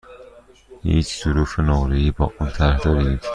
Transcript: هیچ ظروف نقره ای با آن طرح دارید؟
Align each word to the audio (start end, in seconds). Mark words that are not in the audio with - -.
هیچ 0.83 1.23
ظروف 1.23 1.59
نقره 1.59 1.97
ای 1.97 2.11
با 2.11 2.33
آن 2.39 2.49
طرح 2.51 2.77
دارید؟ 2.77 3.21